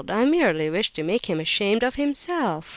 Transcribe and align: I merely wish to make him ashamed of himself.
I 0.09 0.25
merely 0.25 0.67
wish 0.71 0.91
to 0.93 1.03
make 1.03 1.27
him 1.27 1.39
ashamed 1.39 1.83
of 1.83 1.93
himself. 1.93 2.69